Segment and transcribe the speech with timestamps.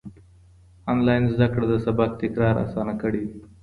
[0.91, 3.39] انلاين زده کړه د سبق تکرار اسانه کړی دی.